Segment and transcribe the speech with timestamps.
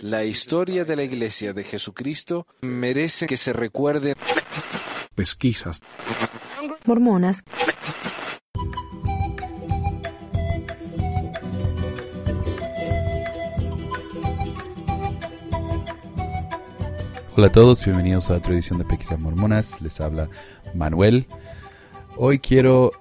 [0.00, 4.14] La historia de la Iglesia de Jesucristo merece que se recuerde.
[5.14, 5.80] Pesquisas.
[6.84, 7.42] Mormonas.
[17.36, 19.80] Hola a todos, bienvenidos a otra edición de Pesquisas Mormonas.
[19.80, 20.28] Les habla
[20.74, 21.26] Manuel.
[22.16, 22.92] Hoy quiero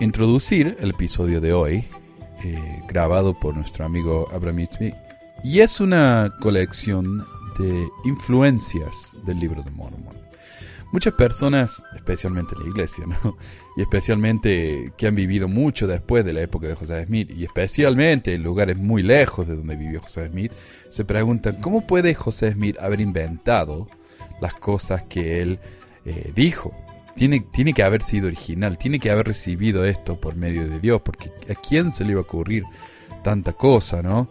[0.00, 1.88] introducir el episodio de hoy,
[2.44, 4.94] eh, grabado por nuestro amigo Abraham Smith,
[5.42, 7.26] y es una colección
[7.58, 10.14] de influencias del libro de Mormon.
[10.92, 13.06] Muchas personas, especialmente en la iglesia,
[13.76, 18.34] y especialmente que han vivido mucho después de la época de José Smith, y especialmente
[18.34, 20.52] en lugares muy lejos de donde vivió José Smith,
[20.90, 23.88] se preguntan cómo puede José Smith haber inventado
[24.40, 25.58] las cosas que él
[26.04, 26.74] eh, dijo.
[27.16, 31.00] Tiene, tiene que haber sido original, tiene que haber recibido esto por medio de Dios,
[31.02, 32.64] porque ¿a quién se le iba a ocurrir
[33.22, 34.28] tanta cosa, no?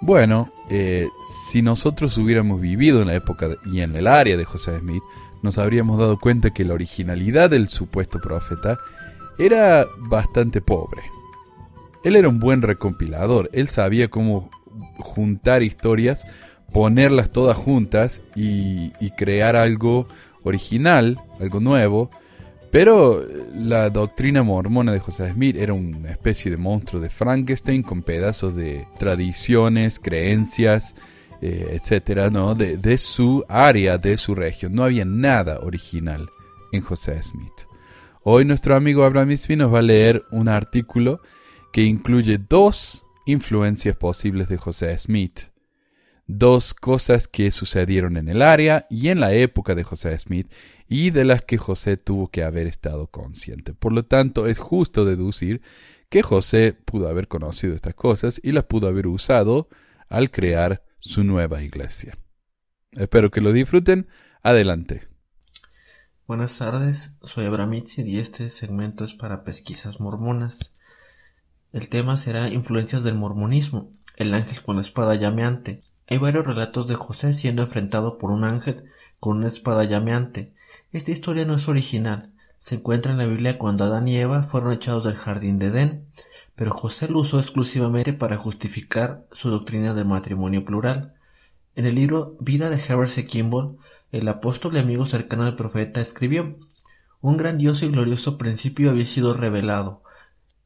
[0.00, 1.08] Bueno, eh,
[1.50, 5.02] si nosotros hubiéramos vivido en la época y en el área de José Smith,
[5.42, 8.78] nos habríamos dado cuenta que la originalidad del supuesto profeta
[9.38, 11.02] era bastante pobre.
[12.04, 14.50] Él era un buen recompilador, él sabía cómo
[14.98, 16.26] juntar historias,
[16.72, 20.06] ponerlas todas juntas y, y crear algo
[20.48, 22.10] original, algo nuevo,
[22.70, 28.02] pero la doctrina mormona de José Smith era una especie de monstruo de Frankenstein con
[28.02, 30.94] pedazos de tradiciones, creencias,
[31.40, 32.54] eh, etcétera, ¿no?
[32.54, 34.74] De, de, su área, de su región.
[34.74, 36.28] No había nada original
[36.72, 37.66] en José Smith.
[38.22, 41.22] Hoy nuestro amigo Abraham Smith nos va a leer un artículo
[41.72, 45.40] que incluye dos influencias posibles de José Smith.
[46.30, 50.52] Dos cosas que sucedieron en el área y en la época de José Smith
[50.86, 53.72] y de las que José tuvo que haber estado consciente.
[53.72, 55.62] Por lo tanto, es justo deducir
[56.10, 59.70] que José pudo haber conocido estas cosas y las pudo haber usado
[60.10, 62.18] al crear su nueva iglesia.
[62.92, 64.06] Espero que lo disfruten.
[64.42, 65.08] Adelante.
[66.26, 70.74] Buenas tardes, soy Abraham y este segmento es para pesquisas mormonas.
[71.72, 75.80] El tema será influencias del mormonismo, el ángel con la espada llameante.
[76.10, 78.84] Hay varios relatos de José siendo enfrentado por un ángel
[79.20, 80.54] con una espada llameante.
[80.90, 84.72] Esta historia no es original, se encuentra en la Biblia cuando Adán y Eva fueron
[84.72, 86.06] echados del jardín de Edén,
[86.56, 91.14] pero José lo usó exclusivamente para justificar su doctrina del matrimonio plural.
[91.76, 93.26] En el libro Vida de Herbert C.
[93.26, 93.76] Kimball,
[94.10, 96.56] el apóstol y amigo cercano del profeta escribió
[97.20, 100.02] Un grandioso y glorioso principio había sido revelado,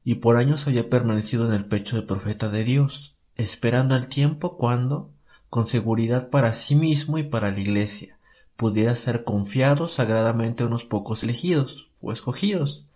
[0.04, 4.56] y por años había permanecido en el pecho del profeta de Dios, esperando el tiempo
[4.56, 5.10] cuando,
[5.52, 8.16] con seguridad para sí mismo y para la iglesia,
[8.56, 12.86] pudiera ser confiado sagradamente a unos pocos elegidos o escogidos.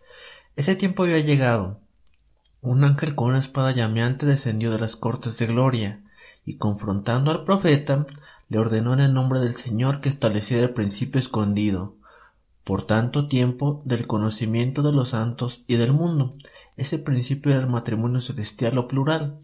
[0.56, 1.80] Ese tiempo había llegado.
[2.62, 6.00] Un ángel con una espada llameante descendió de las cortes de gloria,
[6.46, 8.06] y confrontando al profeta,
[8.48, 11.96] le ordenó en el nombre del Señor que estableciera el principio escondido,
[12.64, 16.36] por tanto tiempo, del conocimiento de los santos y del mundo.
[16.78, 19.40] Ese principio era el matrimonio celestial o plural.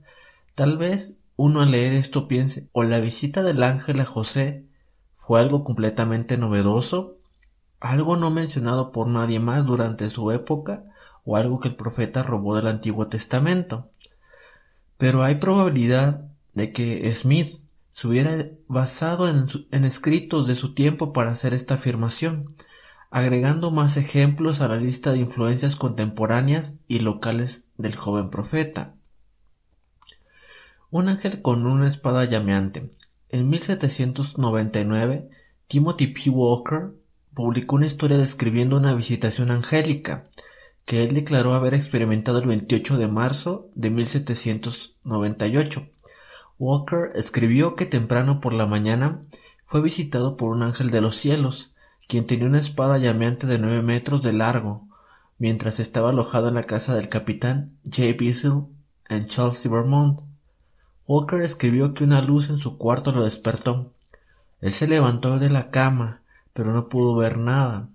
[0.55, 4.67] Tal vez uno al leer esto piense, o la visita del ángel a José
[5.17, 7.19] fue algo completamente novedoso,
[7.81, 10.85] algo no mencionado por nadie más durante su época,
[11.25, 13.91] o algo que el profeta robó del Antiguo Testamento.
[14.99, 21.13] Pero hay probabilidad de que Smith se hubiera basado en, en, escritos de su tiempo
[21.13, 22.57] para hacer esta afirmación,
[23.11, 28.95] agregando más ejemplos a la lista de influencias contemporáneas y locales del joven profeta.
[30.93, 32.91] Un ángel con una espada llameante.
[33.31, 35.31] En 1799,
[35.67, 36.29] Timothy P.
[36.29, 36.91] Walker
[37.33, 40.25] publicó una historia describiendo una visitación angélica
[40.85, 45.89] que él declaró haber experimentado el 28 de marzo de 1798.
[46.59, 49.23] Walker escribió que temprano por la mañana
[49.65, 51.75] fue visitado por un ángel de los cielos,
[52.07, 54.87] quien tenía una espada llameante de nueve metros de largo,
[55.39, 58.13] mientras estaba alojado en la casa del capitán J.
[58.19, 58.65] Bissell
[59.09, 60.32] en Chelsea, Vermont.
[61.15, 63.93] Walker escribió que una luz en su cuarto lo despertó.
[64.63, 66.23] Él se levantó de la cama,
[66.55, 67.91] pero no pudo ver nada.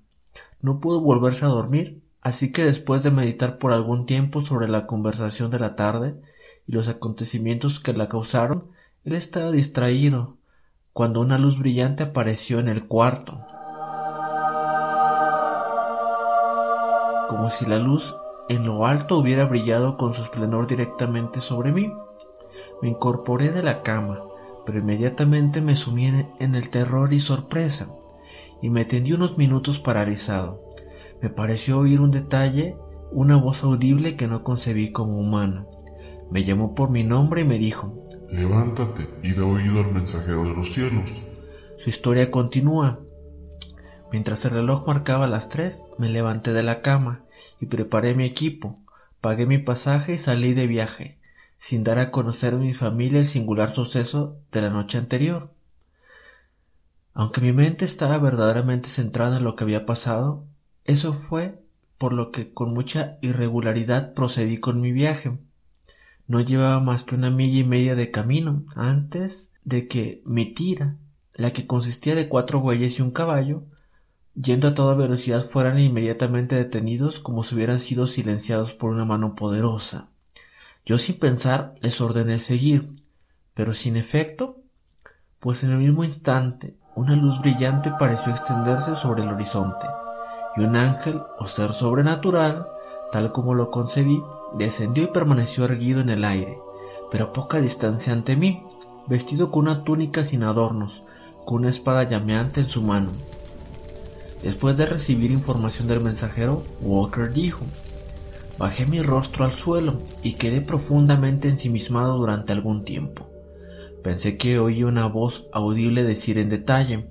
[0.61, 4.85] No pudo volverse a dormir, así que después de meditar por algún tiempo sobre la
[4.85, 6.13] conversación de la tarde
[6.67, 8.65] y los acontecimientos que la causaron,
[9.03, 10.37] él estaba distraído,
[10.93, 13.43] cuando una luz brillante apareció en el cuarto.
[17.29, 18.15] Como si la luz
[18.47, 21.91] en lo alto hubiera brillado con su esplendor directamente sobre mí.
[22.81, 24.23] Me incorporé de la cama,
[24.65, 26.07] pero inmediatamente me sumí
[26.39, 27.89] en el terror y sorpresa,
[28.61, 30.63] y me tendí unos minutos paralizado.
[31.21, 32.77] Me pareció oír un detalle,
[33.11, 35.65] una voz audible que no concebí como humana.
[36.29, 37.93] Me llamó por mi nombre y me dijo,
[38.29, 41.09] Levántate y da oído al mensajero de los cielos.
[41.77, 42.99] Su historia continúa.
[44.11, 47.23] Mientras el reloj marcaba las tres, me levanté de la cama
[47.61, 48.79] y preparé mi equipo,
[49.21, 51.17] pagué mi pasaje y salí de viaje,
[51.59, 55.51] sin dar a conocer a mi familia el singular suceso de la noche anterior.
[57.13, 60.45] Aunque mi mente estaba verdaderamente centrada en lo que había pasado,
[60.85, 61.59] eso fue
[61.97, 65.37] por lo que con mucha irregularidad procedí con mi viaje.
[66.27, 70.97] No llevaba más que una milla y media de camino antes de que mi tira,
[71.33, 73.63] la que consistía de cuatro bueyes y un caballo,
[74.35, 79.35] yendo a toda velocidad fueran inmediatamente detenidos como si hubieran sido silenciados por una mano
[79.35, 80.09] poderosa.
[80.87, 83.03] Yo sin pensar les ordené seguir,
[83.53, 84.61] pero sin efecto,
[85.41, 89.85] pues en el mismo instante una luz brillante pareció extenderse sobre el horizonte,
[90.55, 92.67] y un ángel o ser sobrenatural,
[93.11, 94.23] tal como lo concebí,
[94.57, 96.57] descendió y permaneció erguido en el aire,
[97.11, 98.63] pero a poca distancia ante mí,
[99.07, 101.03] vestido con una túnica sin adornos,
[101.45, 103.11] con una espada llameante en su mano.
[104.41, 107.65] Después de recibir información del mensajero, Walker dijo,
[108.57, 113.29] Bajé mi rostro al suelo y quedé profundamente ensimismado durante algún tiempo.
[114.03, 117.07] Pensé que oí una voz audible decir en detalle,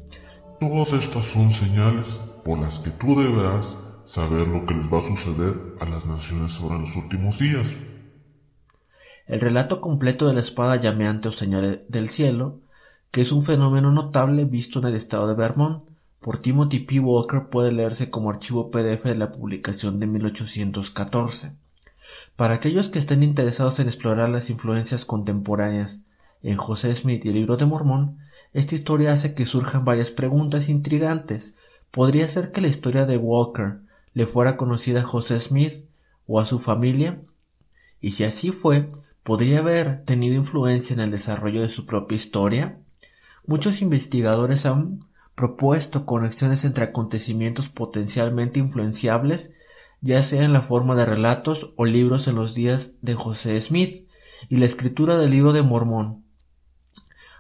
[0.59, 3.77] Todas estas son señales por las que tú deberás
[4.07, 7.69] saber lo que les va a suceder a las naciones sobre los últimos días.
[9.27, 12.61] El relato completo de la espada llameante o señal del cielo,
[13.11, 15.85] que es un fenómeno notable visto en el estado de Vermont,
[16.21, 17.01] por Timothy P.
[17.01, 21.53] Walker puede leerse como archivo PDF de la publicación de 1814.
[22.37, 26.05] Para aquellos que estén interesados en explorar las influencias contemporáneas
[26.43, 28.19] en José Smith y el libro de Mormón,
[28.53, 31.57] esta historia hace que surjan varias preguntas intrigantes.
[31.91, 33.81] ¿Podría ser que la historia de Walker
[34.13, 35.87] le fuera conocida a José Smith
[36.27, 37.21] o a su familia?
[38.01, 38.91] Y si así fue,
[39.23, 42.79] ¿podría haber tenido influencia en el desarrollo de su propia historia?
[43.47, 45.06] Muchos investigadores han
[45.37, 49.53] propuesto conexiones entre acontecimientos potencialmente influenciables,
[50.01, 54.09] ya sea en la forma de relatos o libros en los días de José Smith
[54.49, 56.25] y la escritura del libro de Mormón.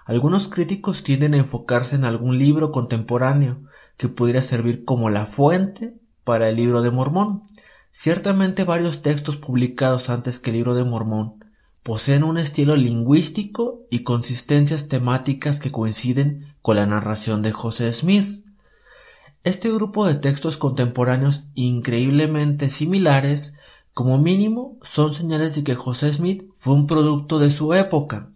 [0.04, 3.62] Algunos críticos tienden a enfocarse en algún libro contemporáneo
[3.96, 7.44] que pudiera servir como la fuente para el libro de Mormón.
[7.92, 11.45] Ciertamente varios textos publicados antes que el libro de Mormón
[11.86, 18.44] poseen un estilo lingüístico y consistencias temáticas que coinciden con la narración de José Smith.
[19.44, 23.54] Este grupo de textos contemporáneos increíblemente similares,
[23.94, 28.30] como mínimo, son señales de que José Smith fue un producto de su época,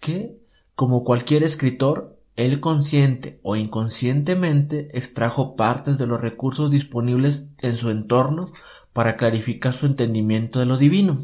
[0.00, 0.36] que,
[0.74, 7.90] como cualquier escritor, él consciente o inconscientemente extrajo partes de los recursos disponibles en su
[7.90, 8.48] entorno
[8.92, 11.18] para clarificar su entendimiento de lo divino.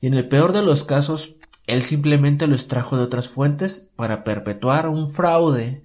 [0.00, 1.36] Y en el peor de los casos,
[1.66, 5.82] él simplemente lo extrajo de otras fuentes para perpetuar un fraude.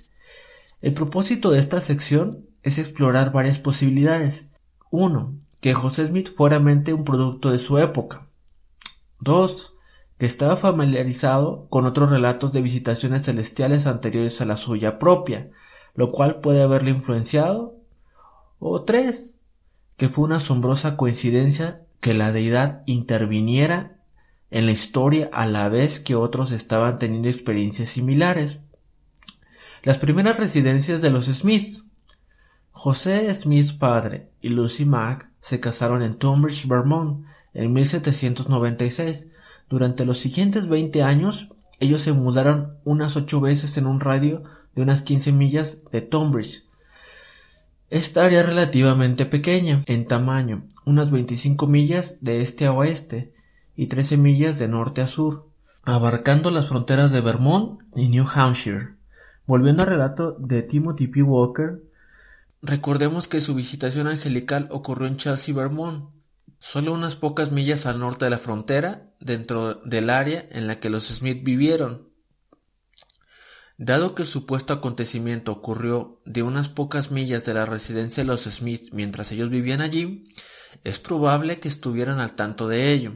[0.82, 4.50] El propósito de esta sección es explorar varias posibilidades.
[4.90, 8.28] Uno, que José Smith fuera mente un producto de su época.
[9.20, 9.76] Dos,
[10.18, 15.50] que estaba familiarizado con otros relatos de visitaciones celestiales anteriores a la suya propia,
[15.94, 17.76] lo cual puede haberle influenciado.
[18.60, 19.40] O tres,
[19.98, 23.95] que fue una asombrosa coincidencia que la deidad interviniera
[24.52, 28.62] en la historia a la vez que otros estaban teniendo experiencias similares.
[29.84, 31.80] Las primeras residencias de los Smith.
[32.72, 39.30] José Smith padre y Lucy Mack se casaron en Tunbridge, Vermont, en 1796
[39.70, 41.50] durante los siguientes veinte años,
[41.80, 44.44] ellos se mudaron unas ocho veces en un radio
[44.76, 46.64] de unas quince millas de Tonbridge.
[47.90, 53.35] Esta área es relativamente pequeña en tamaño, unas veinticinco millas de este a oeste
[53.76, 55.50] y trece millas de norte a sur,
[55.84, 58.96] abarcando las fronteras de Vermont y New Hampshire.
[59.46, 61.22] Volviendo al relato de Timothy P.
[61.22, 61.84] Walker,
[62.62, 66.10] recordemos que su visitación angelical ocurrió en Chelsea, Vermont,
[66.60, 70.90] solo unas pocas millas al norte de la frontera, dentro del área en la que
[70.90, 72.10] los Smith vivieron.
[73.78, 78.44] Dado que el supuesto acontecimiento ocurrió de unas pocas millas de la residencia de los
[78.44, 80.24] Smith mientras ellos vivían allí,
[80.84, 83.14] es probable que estuvieran al tanto de ello.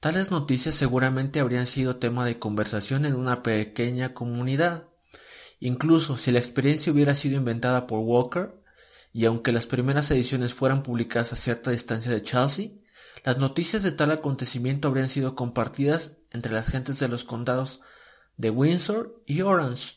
[0.00, 4.88] Tales noticias seguramente habrían sido tema de conversación en una pequeña comunidad.
[5.58, 8.62] Incluso si la experiencia hubiera sido inventada por Walker,
[9.12, 12.72] y aunque las primeras ediciones fueran publicadas a cierta distancia de Chelsea,
[13.24, 17.80] las noticias de tal acontecimiento habrían sido compartidas entre las gentes de los condados
[18.36, 19.96] de Windsor y Orange,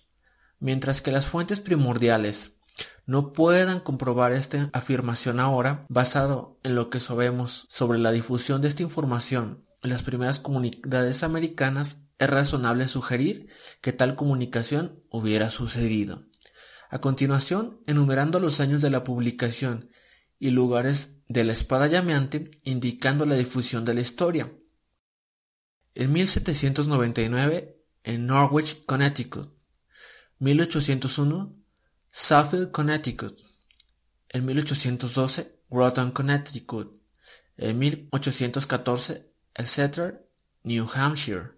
[0.60, 2.56] mientras que las fuentes primordiales
[3.06, 8.70] no puedan comprobar esta afirmación ahora, basado en lo que sabemos sobre la difusión de
[8.70, 13.48] esta información las primeras comunidades americanas, es razonable sugerir
[13.82, 16.26] que tal comunicación hubiera sucedido.
[16.90, 19.90] A continuación, enumerando los años de la publicación
[20.38, 24.52] y lugares de la espada llameante, indicando la difusión de la historia.
[25.96, 29.54] En 1799, en Norwich, Connecticut.
[30.40, 31.56] 1801,
[32.10, 33.40] Suffield, Connecticut.
[34.30, 37.00] En 1812, Groton, Connecticut.
[37.58, 40.26] En 1814, Exeter,
[40.64, 41.52] New Hampshire.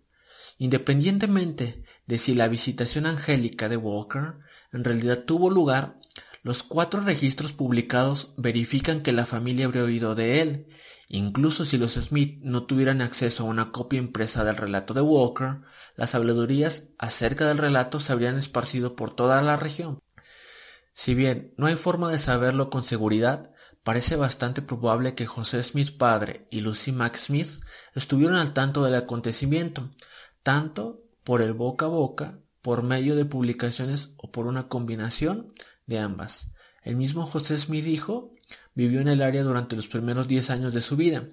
[0.58, 4.39] Independientemente de si la visitación angélica de Walker
[4.72, 6.00] en realidad tuvo lugar,
[6.43, 10.67] los cuatro registros publicados verifican que la familia habría oído de él,
[11.08, 15.62] incluso si los Smith no tuvieran acceso a una copia impresa del relato de Walker,
[15.96, 20.00] las habladurías acerca del relato se habrían esparcido por toda la región.
[20.93, 23.50] Si bien no hay forma de saberlo con seguridad,
[23.84, 27.64] parece bastante probable que José Smith padre y Lucy Mac Smith
[27.96, 29.92] estuvieron al tanto del acontecimiento,
[30.44, 35.48] tanto por el boca a boca, por medio de publicaciones o por una combinación
[35.88, 36.52] de ambas.
[36.84, 38.34] El mismo José Smith dijo,
[38.74, 41.28] vivió en el área durante los primeros diez años de su vida.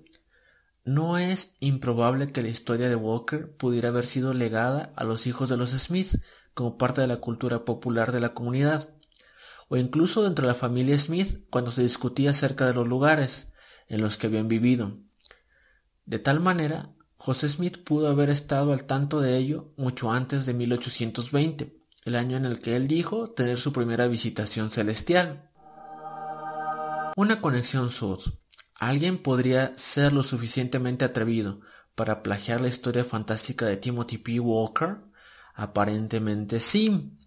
[0.85, 5.51] No es improbable que la historia de Walker pudiera haber sido legada a los hijos
[5.51, 6.21] de los Smith
[6.55, 8.91] como parte de la cultura popular de la comunidad,
[9.69, 13.53] o incluso dentro de la familia Smith cuando se discutía acerca de los lugares
[13.87, 14.99] en los que habían vivido.
[16.05, 20.55] De tal manera, José Smith pudo haber estado al tanto de ello mucho antes de
[20.55, 25.51] 1820, el año en el que él dijo tener su primera visitación celestial.
[27.17, 28.21] Una conexión sud.
[28.77, 31.61] ¿Alguien podría ser lo suficientemente atrevido
[31.97, 34.39] para plagiar la historia fantástica de Timothy P.
[34.39, 34.99] Walker?
[35.55, 37.19] Aparentemente sí.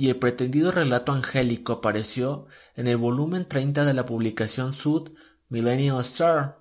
[0.00, 5.10] Y el pretendido relato angélico apareció en el volumen 30 de la publicación Sud
[5.48, 6.60] Millennial Star,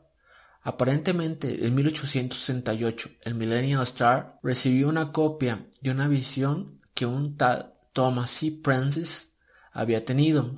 [0.62, 7.76] Aparentemente, en 1868, el Millennial Star recibió una copia de una visión que un tal
[7.94, 8.52] Thomas C.
[8.62, 9.30] Prentice
[9.72, 10.56] había tenido.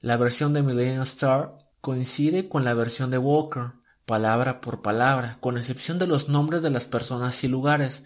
[0.00, 3.72] La versión de Millennial Star coincide con la versión de Walker,
[4.04, 8.04] palabra por palabra, con excepción de los nombres de las personas y lugares,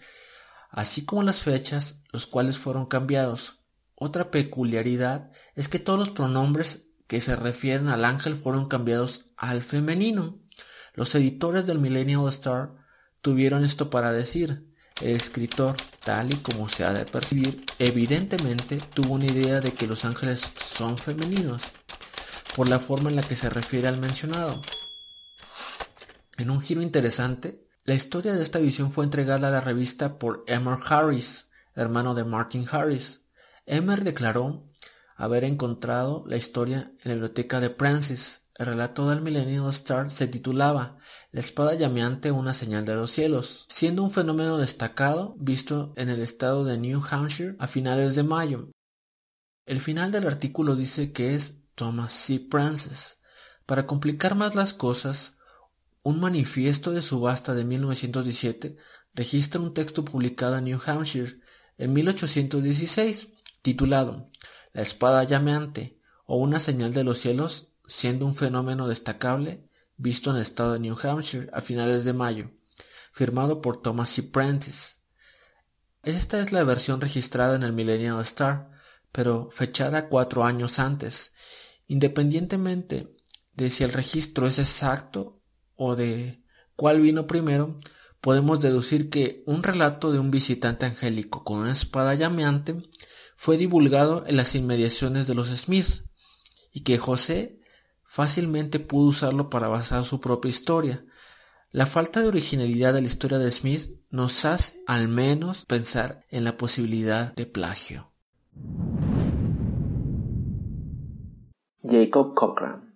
[0.69, 3.56] así como las fechas, los cuales fueron cambiados.
[3.99, 9.63] Otra peculiaridad es que todos los pronombres que se refieren al ángel fueron cambiados al
[9.63, 10.39] femenino.
[10.93, 12.75] Los editores del Millennial Star
[13.21, 14.71] tuvieron esto para decir.
[15.01, 19.87] El escritor, tal y como se ha de percibir, evidentemente tuvo una idea de que
[19.87, 20.41] los ángeles
[20.75, 21.63] son femeninos,
[22.55, 24.61] por la forma en la que se refiere al mencionado.
[26.37, 30.43] En un giro interesante, la historia de esta visión fue entregada a la revista por
[30.45, 33.26] Emer Harris, hermano de Martin Harris.
[33.67, 34.67] Emer declaró
[35.15, 40.27] haber encontrado la historia en la biblioteca de Francis el relato del Millennial Star se
[40.27, 40.97] titulaba
[41.31, 46.21] La espada llameante una señal de los cielos, siendo un fenómeno destacado visto en el
[46.21, 48.71] estado de New Hampshire a finales de mayo.
[49.67, 52.47] El final del artículo dice que es Thomas C.
[52.49, 53.19] Francis.
[53.67, 55.37] Para complicar más las cosas,
[56.01, 58.75] un manifiesto de subasta de 1917
[59.13, 61.41] registra un texto publicado en New Hampshire
[61.77, 63.27] en 1816,
[63.67, 64.29] titulado
[64.71, 70.37] La espada llameante o una señal de los cielos siendo un fenómeno destacable visto en
[70.37, 72.49] el estado de New Hampshire a finales de mayo,
[73.11, 74.23] firmado por Thomas C.
[74.23, 75.01] Prentice.
[76.01, 78.71] Esta es la versión registrada en el Millennial Star,
[79.11, 81.33] pero fechada cuatro años antes,
[81.87, 83.17] independientemente
[83.53, 85.41] de si el registro es exacto
[85.75, 86.41] o de
[86.77, 87.77] cuál vino primero,
[88.21, 92.87] podemos deducir que un relato de un visitante angélico con una espada llameante
[93.37, 96.03] fue divulgado en las inmediaciones de los Smith
[96.73, 97.61] y que José
[98.03, 101.05] fácilmente pudo usarlo para basar su propia historia.
[101.71, 106.43] La falta de originalidad de la historia de Smith nos hace al menos pensar en
[106.43, 108.11] la posibilidad de plagio.
[111.83, 112.95] Jacob Cochran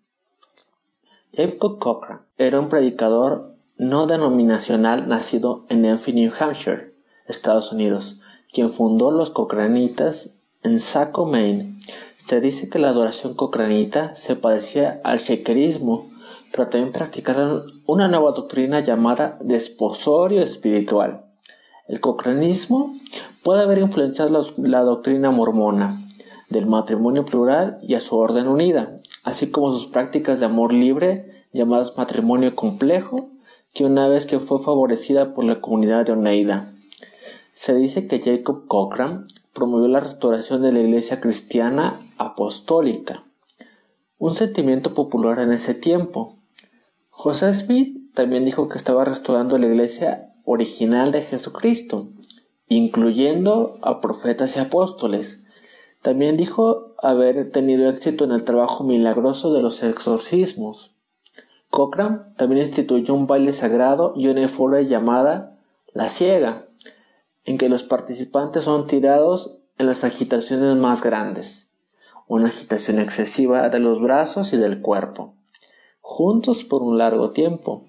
[1.34, 6.96] Jacob Cochran era un predicador no denominacional nacido en Enfield, New Hampshire,
[7.28, 8.21] Estados Unidos,
[8.54, 11.76] quien fundó los Cochranitas en Saco, Maine.
[12.18, 16.10] Se dice que la adoración cocranita se parecía al shakerismo,
[16.52, 21.26] pero también practicaron una nueva doctrina llamada desposorio espiritual.
[21.88, 22.96] El cocranismo
[23.44, 26.00] puede haber influenciado la, doctrina mormona
[26.50, 31.46] del matrimonio plural y a su orden unida, así como sus prácticas de amor libre
[31.54, 33.30] llamadas matrimonio complejo,
[33.74, 36.71] que una vez que fue favorecida por la comunidad de Oneida.
[37.54, 43.24] Se dice que Jacob Cochran promovió la restauración de la Iglesia cristiana apostólica,
[44.18, 46.38] un sentimiento popular en ese tiempo.
[47.10, 52.08] José Smith también dijo que estaba restaurando la iglesia original de Jesucristo,
[52.68, 55.44] incluyendo a profetas y apóstoles.
[56.02, 60.92] También dijo haber tenido éxito en el trabajo milagroso de los exorcismos.
[61.70, 65.58] Cochrane también instituyó un baile sagrado y una euforia llamada
[65.94, 66.66] La Ciega,
[67.46, 71.72] en que los participantes son tirados en las agitaciones más grandes,
[72.28, 75.34] una agitación excesiva de los brazos y del cuerpo,
[76.02, 77.86] juntos por un largo tiempo.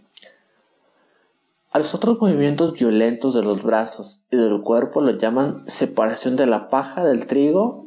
[1.71, 6.47] A los otros movimientos violentos de los brazos y del cuerpo lo llaman separación de
[6.47, 7.87] la paja del trigo,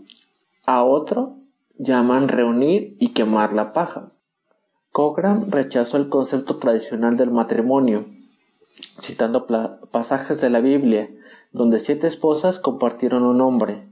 [0.66, 1.38] a otro
[1.78, 4.12] llaman reunir y quemar la paja.
[4.92, 8.06] Cochrane rechazó el concepto tradicional del matrimonio,
[9.02, 9.46] citando
[9.92, 11.10] pasajes de la Biblia,
[11.56, 13.88] donde siete esposas compartieron un hombre.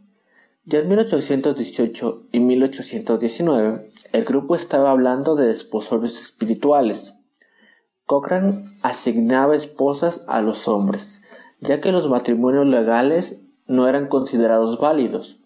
[0.65, 7.13] Ya en 1818 y 1819, el grupo estaba hablando de desposorios espirituales.
[8.05, 11.21] Cochrane asignaba esposas a los hombres,
[11.61, 15.39] ya que los matrimonios legales no eran considerados válidos.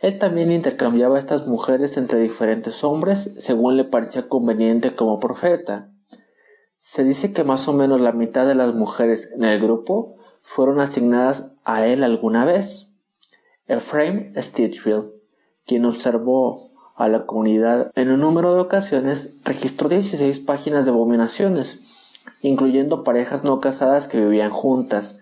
[0.00, 5.90] Él también intercambiaba estas mujeres entre diferentes hombres según le parecía conveniente como profeta.
[6.78, 10.16] Se dice que más o menos la mitad de las mujeres en el grupo
[10.50, 12.88] fueron asignadas a él alguna vez.
[13.68, 15.12] Ephraim Stitchfield,
[15.64, 21.78] quien observó a la comunidad en un número de ocasiones, registró 16 páginas de abominaciones,
[22.42, 25.20] incluyendo parejas no casadas que vivían juntas,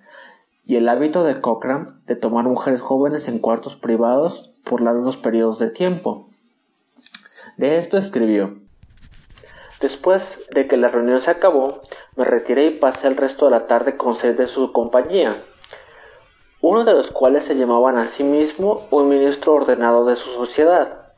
[0.65, 5.59] y el hábito de Cochrane de tomar mujeres jóvenes en cuartos privados por largos periodos
[5.59, 6.31] de tiempo.
[7.59, 8.57] De esto escribió
[9.81, 11.83] Después de que la reunión se acabó,
[12.17, 15.45] me retiré y pasé el resto de la tarde con sed de su compañía,
[16.61, 21.13] uno de los cuales se llamaban a sí mismo un ministro ordenado de su sociedad.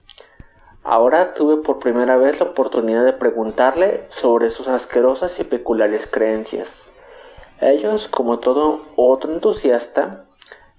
[0.85, 6.71] Ahora tuve por primera vez la oportunidad de preguntarle sobre sus asquerosas y peculiares creencias.
[7.61, 10.25] Ellos, como todo otro entusiasta,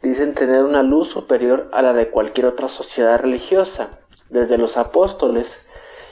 [0.01, 5.59] dicen tener una luz superior a la de cualquier otra sociedad religiosa, desde los apóstoles,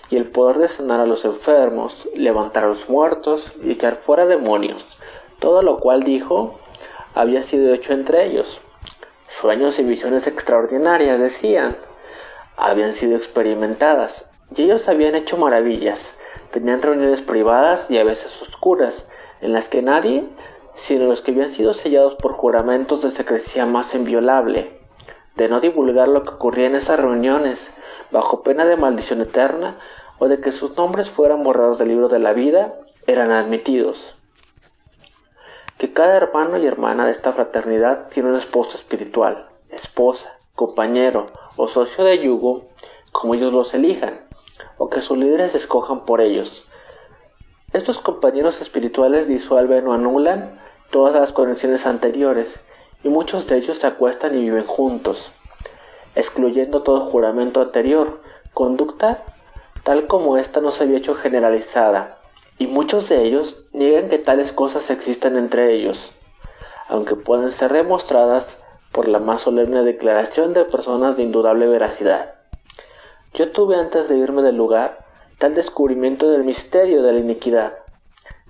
[0.09, 4.25] y el poder de sanar a los enfermos, levantar a los muertos y echar fuera
[4.25, 4.85] demonios,
[5.39, 6.59] todo lo cual dijo
[7.15, 8.61] había sido hecho entre ellos.
[9.41, 11.75] Sueños y visiones extraordinarias, decían,
[12.57, 16.13] habían sido experimentadas, y ellos habían hecho maravillas,
[16.51, 19.05] tenían reuniones privadas y a veces oscuras,
[19.41, 20.25] en las que nadie
[20.79, 24.79] sino los que habían sido sellados por juramentos de secrecía más inviolable,
[25.35, 27.71] de no divulgar lo que ocurría en esas reuniones,
[28.11, 29.77] bajo pena de maldición eterna,
[30.19, 32.75] o de que sus nombres fueran borrados del libro de la vida,
[33.07, 34.15] eran admitidos.
[35.77, 41.67] Que cada hermano y hermana de esta fraternidad tiene un esposo espiritual, esposa, compañero o
[41.67, 42.65] socio de yugo,
[43.13, 44.25] como ellos los elijan,
[44.77, 46.65] o que sus líderes escojan por ellos.
[47.71, 50.59] Estos compañeros espirituales disuelven o anulan
[50.91, 52.59] todas las conexiones anteriores,
[53.03, 55.31] y muchos de ellos se acuestan y viven juntos,
[56.15, 58.21] excluyendo todo juramento anterior,
[58.53, 59.23] conducta
[59.89, 62.19] tal como ésta no se había hecho generalizada,
[62.59, 66.13] y muchos de ellos niegan que tales cosas existen entre ellos,
[66.87, 68.45] aunque pueden ser demostradas
[68.91, 72.35] por la más solemne declaración de personas de indudable veracidad.
[73.33, 75.07] Yo tuve antes de irme del lugar
[75.39, 77.73] tal descubrimiento del misterio de la iniquidad,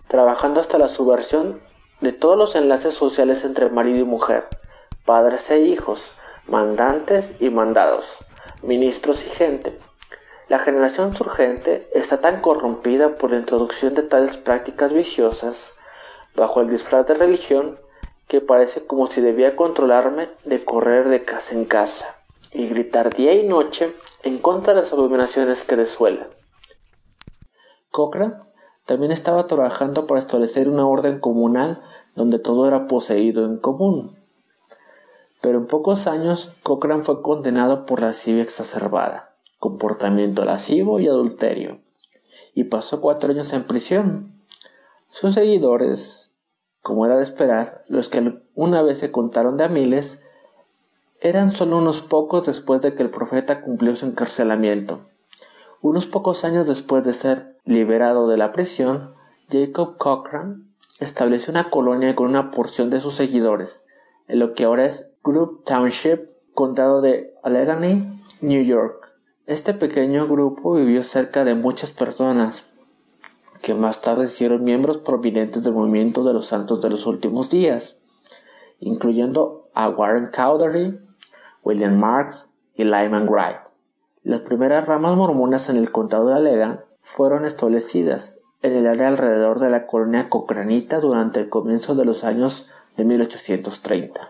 [0.10, 1.62] trabajando hasta la subversión
[2.02, 4.49] de todos los enlaces sociales entre marido y mujer,
[5.06, 6.02] padres e hijos,
[6.47, 8.06] mandantes y mandados,
[8.62, 9.78] ministros y gente.
[10.49, 15.73] La generación surgente está tan corrompida por la introducción de tales prácticas viciosas,
[16.35, 17.77] bajo el disfraz de religión,
[18.27, 22.15] que parece como si debía controlarme de correr de casa en casa
[22.51, 26.29] y gritar día y noche en contra de las abominaciones que desuelan.
[27.91, 28.33] Cochrane
[28.88, 31.83] también estaba trabajando para establecer una orden comunal
[32.15, 34.17] donde todo era poseído en común.
[35.41, 39.28] Pero en pocos años Cochrane fue condenado por lascivia exacerbada,
[39.59, 41.79] comportamiento lascivo y adulterio,
[42.55, 44.33] y pasó cuatro años en prisión.
[45.09, 46.31] Sus seguidores,
[46.81, 50.23] como era de esperar, los que una vez se contaron de a miles,
[51.21, 55.01] eran solo unos pocos después de que el profeta cumplió su encarcelamiento.
[55.81, 59.13] Unos pocos años después de ser liberado de la prisión,
[59.49, 60.63] Jacob Cochrane
[60.99, 63.85] estableció una colonia con una porción de sus seguidores,
[64.27, 68.98] en lo que ahora es Group Township, condado de Allegheny, New York.
[69.49, 72.69] Este pequeño grupo vivió cerca de muchas personas,
[73.63, 77.97] que más tarde hicieron miembros prominentes del movimiento de los santos de los últimos días,
[78.79, 80.99] incluyendo a Warren Cowdery,
[81.63, 83.57] William Marks y Lyman Wright.
[84.21, 89.59] Las primeras ramas mormonas en el condado de Allegan fueron establecidas en el área alrededor
[89.59, 94.29] de la colonia cocranita durante el comienzo de los años de 1830.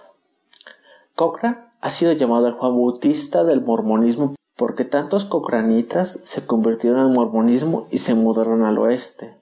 [1.15, 7.13] Cochrane ha sido llamado el Juan Bautista del mormonismo porque tantos cochranitas se convirtieron al
[7.13, 9.37] mormonismo y se mudaron al oeste.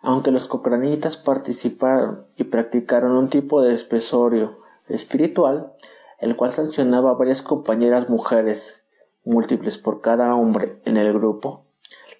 [0.00, 5.74] Aunque los cochranitas participaron y practicaron un tipo de espesorio espiritual,
[6.18, 8.84] el cual sancionaba a varias compañeras mujeres,
[9.22, 11.66] múltiples por cada hombre en el grupo,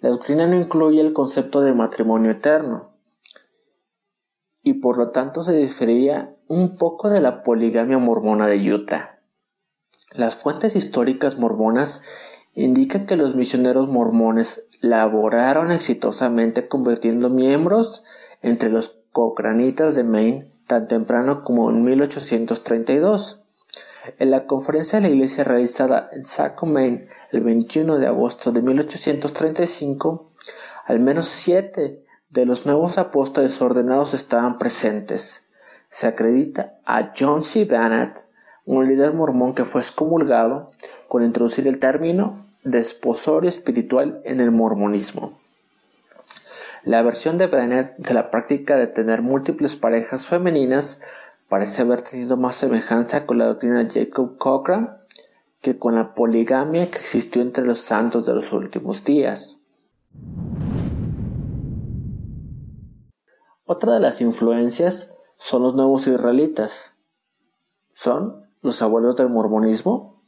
[0.03, 2.91] la doctrina no incluye el concepto de matrimonio eterno,
[4.63, 9.18] y por lo tanto se difería un poco de la poligamia mormona de Utah.
[10.15, 12.03] Las fuentes históricas mormonas
[12.55, 18.05] indican que los misioneros mormones laboraron exitosamente convirtiendo miembros
[18.43, 23.43] entre los cochranitas de Maine tan temprano como en 1832.
[24.19, 28.63] En la conferencia de la iglesia realizada en Saco, Maine, el 21 de agosto de
[28.63, 30.31] 1835,
[30.87, 35.47] al menos siete de los nuevos apóstoles ordenados estaban presentes.
[35.91, 37.65] Se acredita a John C.
[37.65, 38.28] Bannett,
[38.69, 40.73] un líder mormón que fue excomulgado,
[41.09, 45.33] con introducir el término desposorio espiritual en el mormonismo.
[46.85, 51.01] La versión de Bennett de la práctica de tener múltiples parejas femeninas
[51.49, 54.91] parece haber tenido más semejanza con la doctrina de Jacob Cochrane
[55.63, 59.59] que con la poligamia que existió entre los santos de los últimos días.
[63.65, 66.97] Otra de las influencias son los nuevos israelitas.
[67.95, 70.23] ¿Son los abuelos del mormonismo?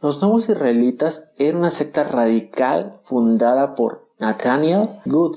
[0.00, 5.36] Los nuevos israelitas eran una secta radical fundada por Nathaniel Good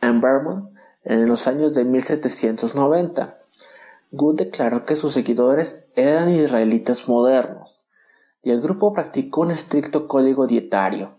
[0.00, 0.70] en Vermont
[1.04, 3.38] en los años de 1790.
[4.12, 7.86] Good declaró que sus seguidores eran israelitas modernos
[8.42, 11.16] y el grupo practicó un estricto código dietario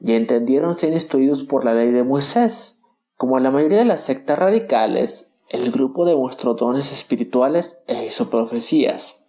[0.00, 2.78] y entendieron ser instruidos por la ley de Moisés.
[3.16, 9.25] Como la mayoría de las sectas radicales, el grupo demostró dones espirituales e hizo profecías.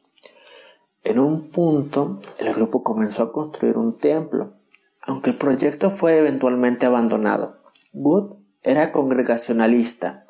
[1.07, 4.55] En un punto, el grupo comenzó a construir un templo,
[5.01, 7.59] aunque el proyecto fue eventualmente abandonado.
[7.93, 10.25] Wood era congregacionalista,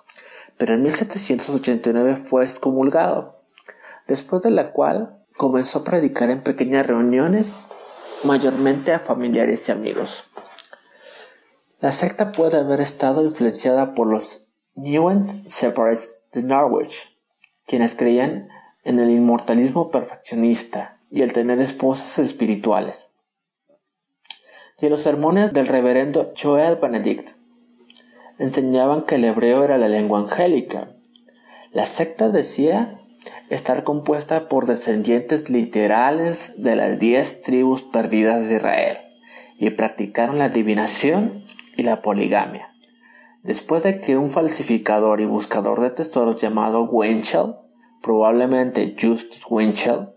[0.55, 3.41] pero en 1789 fue excomulgado,
[4.07, 7.55] después de la cual comenzó a predicar en pequeñas reuniones,
[8.23, 10.25] mayormente a familiares y amigos.
[11.79, 17.17] La secta puede haber estado influenciada por los New Separates de Norwich,
[17.65, 18.49] quienes creían
[18.87, 23.09] en el inmortalismo perfeccionista y el tener esposas espirituales.
[24.79, 27.31] Y los sermones del reverendo Joel Benedict
[28.39, 30.87] enseñaban que el hebreo era la lengua angélica.
[31.73, 33.01] La secta decía
[33.49, 38.97] estar compuesta por descendientes literales de las diez tribus perdidas de Israel
[39.59, 41.43] y practicaron la adivinación
[41.75, 42.73] y la poligamia.
[43.43, 47.66] Después de que un falsificador y buscador de tesoros llamado Winchell
[48.01, 50.09] probablemente Justus Winchell,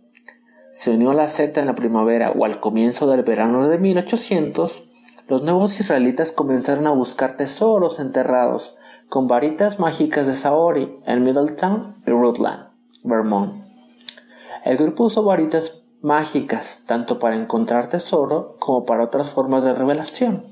[0.73, 4.83] se unió a la secta en la primavera o al comienzo del verano de 1800,
[5.29, 8.77] los nuevos israelitas comenzaron a buscar tesoros enterrados
[9.09, 12.69] con varitas mágicas de Saori en Middletown y Rutland,
[13.03, 13.64] Vermont.
[14.64, 20.45] El grupo usó varitas mágicas tanto para encontrar tesoro como para otras formas de revelación.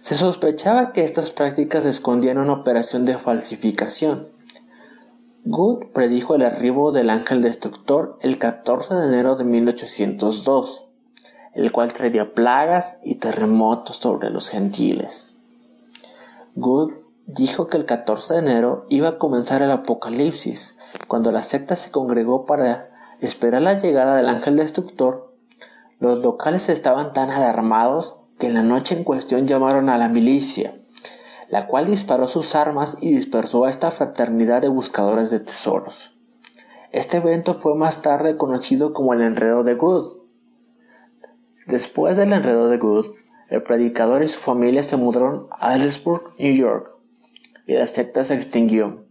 [0.00, 4.28] Se sospechaba que estas prácticas escondían una operación de falsificación,
[5.48, 10.88] Good predijo el arribo del ángel destructor el 14 de enero de 1802,
[11.54, 15.36] el cual traería plagas y terremotos sobre los gentiles.
[16.56, 16.94] Good
[17.26, 21.92] dijo que el 14 de enero iba a comenzar el apocalipsis, cuando la secta se
[21.92, 22.88] congregó para
[23.20, 25.32] esperar la llegada del ángel destructor.
[26.00, 30.74] Los locales estaban tan alarmados que en la noche en cuestión llamaron a la milicia
[31.48, 36.16] la cual disparó sus armas y dispersó a esta fraternidad de buscadores de tesoros.
[36.92, 40.18] Este evento fue más tarde conocido como el enredo de Good.
[41.66, 43.06] Después del enredo de Good,
[43.48, 46.92] el predicador y su familia se mudaron a Ellsburg, New York,
[47.66, 49.04] y la secta se extinguió.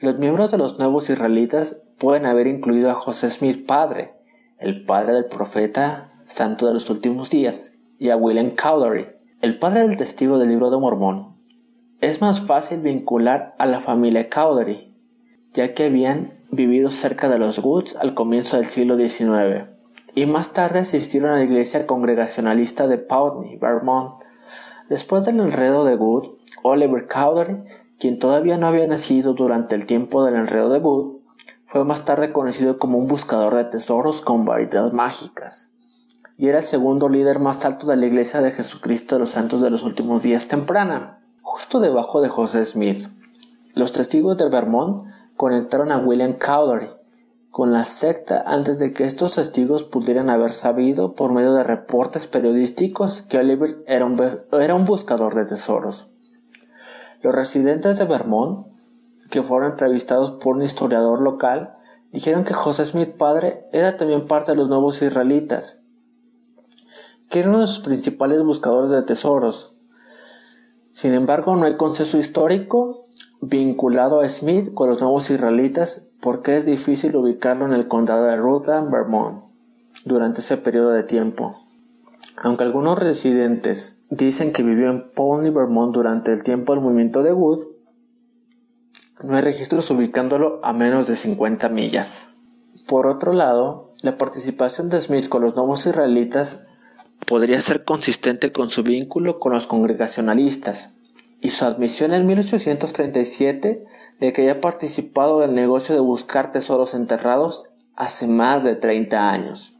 [0.00, 4.14] Los miembros de los nuevos israelitas pueden haber incluido a José Smith padre,
[4.58, 9.82] el padre del profeta santo de los últimos días, y a William Cowdery, el padre
[9.86, 11.36] del testigo del libro de Mormón.
[12.00, 14.92] Es más fácil vincular a la familia Cowdery,
[15.54, 19.66] ya que habían vivido cerca de los Woods al comienzo del siglo XIX,
[20.16, 24.14] y más tarde asistieron a la iglesia congregacionalista de Putney, Vermont.
[24.88, 26.30] Después del enredo de Wood,
[26.64, 27.62] Oliver Cowdery,
[28.00, 31.18] quien todavía no había nacido durante el tiempo del enredo de Wood,
[31.64, 35.70] fue más tarde conocido como un buscador de tesoros con varitas mágicas.
[36.38, 39.60] Y era el segundo líder más alto de la Iglesia de Jesucristo de los Santos
[39.60, 43.08] de los Últimos Días temprana, justo debajo de José Smith.
[43.74, 46.90] Los testigos de Vermont conectaron a William Cowdery
[47.50, 52.28] con la secta antes de que estos testigos pudieran haber sabido por medio de reportes
[52.28, 56.08] periodísticos que Oliver era un, buscador de tesoros.
[57.20, 58.68] Los residentes de Vermont,
[59.28, 61.74] que fueron entrevistados por un historiador local,
[62.12, 65.77] dijeron que José Smith padre era también parte de los nuevos israelitas,
[67.28, 69.74] que era uno de sus principales buscadores de tesoros.
[70.92, 73.06] Sin embargo, no hay consenso histórico
[73.40, 78.36] vinculado a Smith con los nuevos israelitas porque es difícil ubicarlo en el condado de
[78.36, 79.44] Rutland, Vermont,
[80.04, 81.56] durante ese periodo de tiempo.
[82.42, 87.32] Aunque algunos residentes dicen que vivió en Pony, Vermont durante el tiempo del movimiento de
[87.32, 87.66] Wood,
[89.22, 92.28] no hay registros ubicándolo a menos de 50 millas.
[92.86, 96.67] Por otro lado, la participación de Smith con los nuevos israelitas
[97.26, 100.90] podría ser consistente con su vínculo con los congregacionalistas
[101.40, 103.84] y su admisión en 1837
[104.20, 109.74] de que había participado del negocio de buscar tesoros enterrados hace más de 30 años.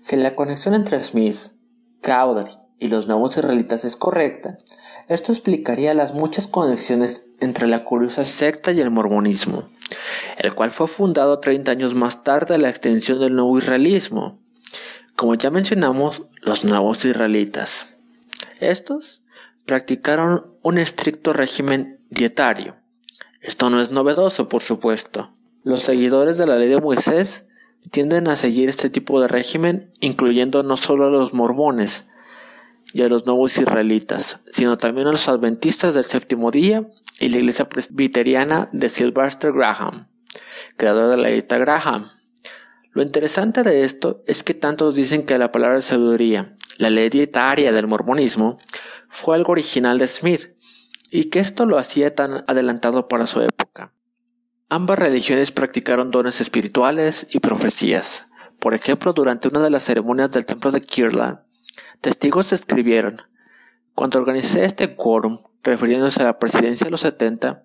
[0.00, 1.36] Si la conexión entre Smith,
[2.02, 4.58] Cowdery y los nuevos israelitas es correcta,
[5.08, 9.68] esto explicaría las muchas conexiones entre la curiosa secta y el mormonismo,
[10.36, 14.38] el cual fue fundado 30 años más tarde de la extensión del nuevo israelismo.
[15.18, 17.96] Como ya mencionamos, los nuevos israelitas.
[18.60, 19.24] Estos
[19.66, 22.76] practicaron un estricto régimen dietario.
[23.40, 25.32] Esto no es novedoso, por supuesto.
[25.64, 27.48] Los seguidores de la ley de Moisés
[27.90, 32.06] tienden a seguir este tipo de régimen, incluyendo no solo a los mormones
[32.92, 37.38] y a los nuevos israelitas, sino también a los adventistas del séptimo día y la
[37.38, 40.06] iglesia presbiteriana de Sylvester Graham,
[40.76, 42.17] creador de la dieta Graham.
[42.98, 47.70] Lo interesante de esto es que tantos dicen que la palabra sabiduría, la ley dietaria
[47.70, 48.58] del mormonismo,
[49.08, 50.56] fue algo original de Smith,
[51.08, 53.92] y que esto lo hacía tan adelantado para su época.
[54.68, 58.26] Ambas religiones practicaron dones espirituales y profecías.
[58.58, 61.38] Por ejemplo, durante una de las ceremonias del templo de Kirtland,
[62.00, 63.22] testigos escribieron,
[63.94, 67.62] cuando organicé este quórum, refiriéndose a la presidencia de los 70,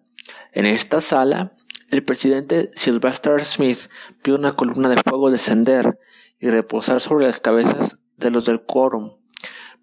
[0.51, 1.55] en esta sala,
[1.93, 3.87] el presidente Sylvester Smith
[4.23, 5.99] vio una columna de fuego descender
[6.39, 9.13] y reposar sobre las cabezas de los del quórum,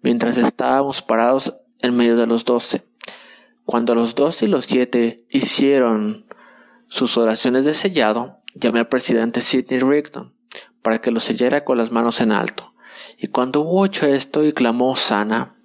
[0.01, 2.83] mientras estábamos parados en medio de los doce.
[3.63, 6.25] Cuando los dos y los siete hicieron
[6.89, 10.33] sus oraciones de sellado, llamé al presidente Sidney Rigdon
[10.81, 12.73] para que lo sellara con las manos en alto.
[13.17, 15.55] Y cuando hubo hecho esto y clamó sana,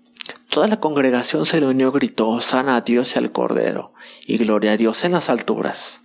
[0.48, 3.94] toda la congregación se le unió y gritó sana a Dios y al Cordero,
[4.26, 6.04] y gloria a Dios en las alturas.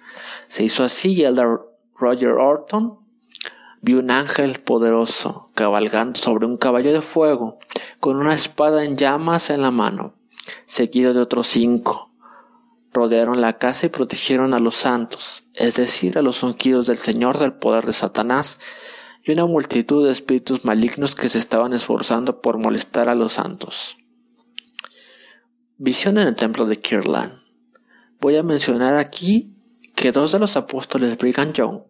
[0.52, 1.38] Se hizo así y el
[1.96, 3.00] Roger Orton
[3.80, 7.58] vio un ángel poderoso cabalgando sobre un caballo de fuego
[8.02, 10.14] con una espada en llamas en la mano
[10.66, 12.12] seguido de otros cinco.
[12.92, 17.40] Rodearon la casa y protegieron a los santos, es decir, a los ungidos del Señor
[17.40, 18.60] del poder de Satanás,
[19.24, 23.96] y una multitud de espíritus malignos que se estaban esforzando por molestar a los santos.
[25.78, 27.40] Visión en el templo de Kirland.
[28.20, 29.51] Voy a mencionar aquí
[29.96, 31.82] que dos de los apóstoles Brigham Young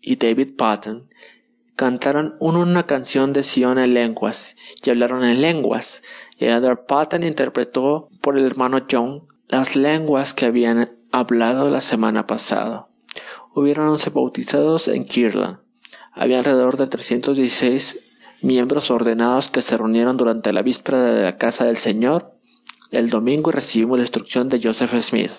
[0.00, 1.08] y David Patton
[1.76, 6.02] cantaron una canción de Sion en lenguas y hablaron en lenguas,
[6.38, 12.88] el Patton interpretó por el hermano John las lenguas que habían hablado la semana pasada.
[13.54, 15.58] Hubieron once bautizados en Kirland.
[16.12, 18.00] Había alrededor de 316
[18.40, 22.32] miembros ordenados que se reunieron durante la víspera de la casa del Señor
[22.90, 25.32] el domingo y recibimos la instrucción de Joseph Smith.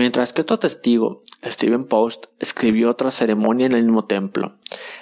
[0.00, 4.54] Mientras que otro testigo, Stephen Post, escribió otra ceremonia en el mismo templo.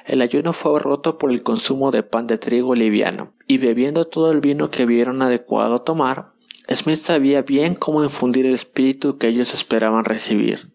[0.05, 4.33] El ayuno fue roto por el consumo de pan de trigo liviano, y bebiendo todo
[4.33, 6.31] el vino que vieron adecuado tomar,
[6.69, 10.73] Smith sabía bien cómo infundir el espíritu que ellos esperaban recibir,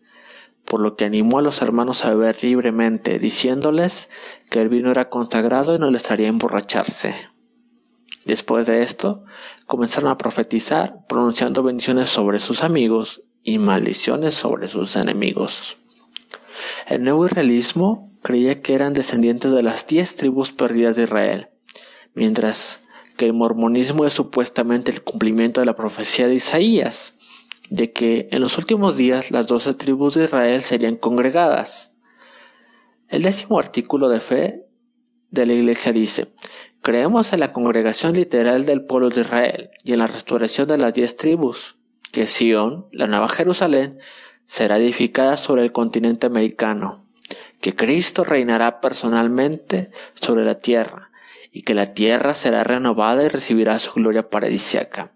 [0.63, 4.09] por lo que animó a los hermanos a beber libremente, diciéndoles
[4.49, 7.13] que el vino era consagrado y no les haría emborracharse.
[8.25, 9.25] Después de esto,
[9.65, 15.77] comenzaron a profetizar, pronunciando bendiciones sobre sus amigos y maldiciones sobre sus enemigos.
[16.87, 21.49] El nuevo israelismo creía que eran descendientes de las diez tribus perdidas de Israel,
[22.13, 22.81] mientras
[23.17, 27.15] que el mormonismo es supuestamente el cumplimiento de la profecía de Isaías,
[27.69, 31.91] de que en los últimos días las doce tribus de Israel serían congregadas.
[33.09, 34.65] El décimo artículo de fe
[35.31, 36.33] de la Iglesia dice,
[36.81, 40.93] creemos en la congregación literal del pueblo de Israel y en la restauración de las
[40.93, 41.77] diez tribus,
[42.13, 43.97] que Sion, la nueva Jerusalén,
[44.45, 47.03] será edificada sobre el continente americano,
[47.59, 51.09] que Cristo reinará personalmente sobre la tierra
[51.51, 55.11] y que la tierra será renovada y recibirá su gloria paradisiaca.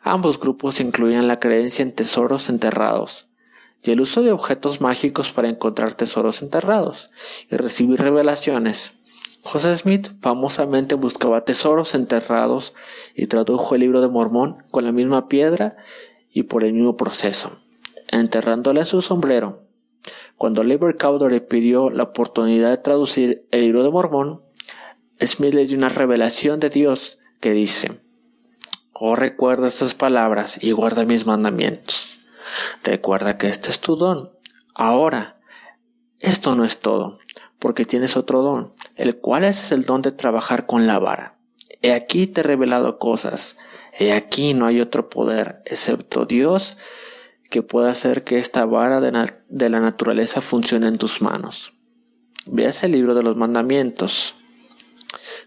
[0.00, 3.28] Ambos grupos incluían la creencia en tesoros enterrados
[3.82, 7.10] y el uso de objetos mágicos para encontrar tesoros enterrados
[7.50, 8.94] y recibir revelaciones.
[9.42, 12.72] José Smith famosamente buscaba tesoros enterrados
[13.14, 15.76] y tradujo el libro de Mormón con la misma piedra
[16.32, 17.58] y por el mismo proceso,
[18.08, 19.62] enterrándola en su sombrero.
[20.36, 24.42] Cuando Labor Cowdery pidió la oportunidad de traducir el libro de Mormón,
[25.20, 28.00] Smith le dio una revelación de Dios que dice,
[28.92, 32.18] Oh recuerda estas palabras y guarda mis mandamientos.
[32.84, 34.30] Recuerda que este es tu don.
[34.74, 35.40] Ahora,
[36.20, 37.18] esto no es todo,
[37.58, 41.36] porque tienes otro don, el cual es el don de trabajar con la vara.
[41.82, 43.56] He aquí te he revelado cosas.
[43.92, 46.76] He aquí no hay otro poder, excepto Dios,
[47.50, 51.74] que pueda hacer que esta vara de, la naturaleza funcione en tus manos.
[52.46, 54.34] Veas el libro de los mandamientos.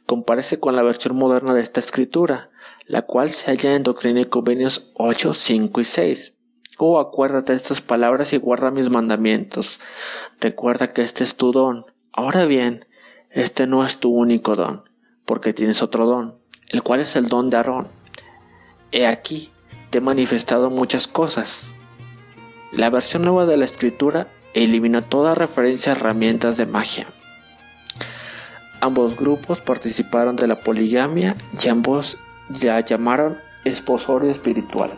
[0.05, 2.51] Comparece con la versión moderna de esta escritura,
[2.85, 6.35] la cual se halla en Doctrina y Convenios 8, 5 y 6.
[6.77, 9.79] Oh, acuérdate de estas palabras y guarda mis mandamientos.
[10.39, 11.85] Recuerda que este es tu don.
[12.11, 12.85] Ahora bien,
[13.31, 14.83] este no es tu único don,
[15.25, 17.87] porque tienes otro don, el cual es el don de Aarón.
[18.95, 19.51] He aquí,
[19.89, 21.75] te he manifestado muchas cosas.
[22.71, 27.05] La versión nueva de la escritura elimina toda referencia a herramientas de magia.
[28.79, 34.97] Ambos grupos participaron de la poligamia y ambos ya llamaron esposorio espiritual.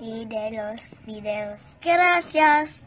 [0.00, 1.62] y de los videos.
[1.82, 2.86] Gracias.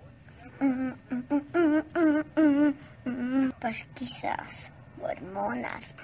[3.60, 4.72] Pues quizás
[5.02, 5.96] hormonas.